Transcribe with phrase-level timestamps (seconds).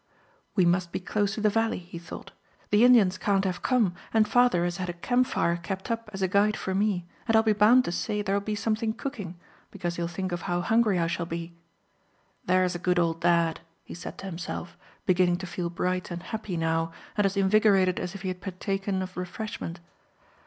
[0.55, 2.31] "We must be close to the valley," he thought.
[2.71, 6.23] "The Indians can't have come, and father has had a camp fire kept up as
[6.23, 9.37] a guide for me, and I'll be bound to say there'll be something cooking,
[9.69, 11.53] because he'll think of how hungry I shall be.
[12.43, 14.75] "There's a good old dad," he said to himself,
[15.05, 19.03] beginning to feel bright and happy now, and as invigorated as if he had partaken
[19.03, 19.81] of refreshment.